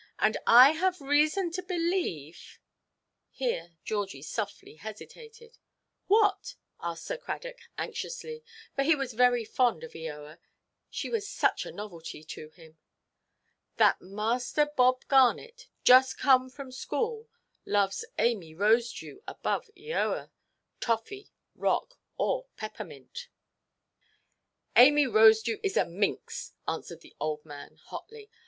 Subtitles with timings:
[0.17, 2.57] And I have reason to believe"——
[3.29, 5.59] here Georgie softly hesitated.
[6.07, 8.43] "What?" asked Sir Cradock, anxiously,
[8.75, 10.39] for he was very fond of Eoa;
[10.89, 12.79] she was such a novelty to him.
[13.77, 17.29] "That Master Bob Garnet, just come from school,
[17.63, 20.31] loves Amy Rosedew above Eoa,
[20.79, 23.27] toffee, rock, or peppermint."
[24.75, 28.31] "Amy Rosedew is a minx," answered the old man, hotly.